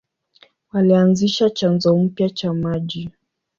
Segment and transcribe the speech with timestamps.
[0.73, 3.09] Walianzisha chanzo mpya cha maji.